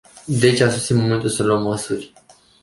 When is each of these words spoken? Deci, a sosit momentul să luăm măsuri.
Deci, 0.25 0.59
a 0.59 0.69
sosit 0.69 0.95
momentul 0.95 1.29
să 1.29 1.43
luăm 1.43 1.61
măsuri. 1.61 2.13